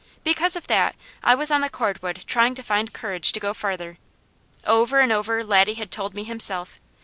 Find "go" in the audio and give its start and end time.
3.39-3.53